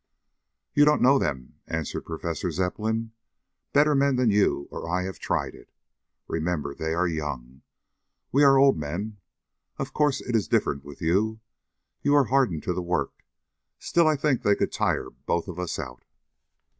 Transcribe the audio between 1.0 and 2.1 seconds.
know them," answered